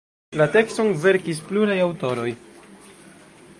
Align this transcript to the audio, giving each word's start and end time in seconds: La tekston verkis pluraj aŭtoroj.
La 0.39 0.45
tekston 0.55 0.89
verkis 1.03 1.43
pluraj 1.51 1.77
aŭtoroj. 1.83 2.27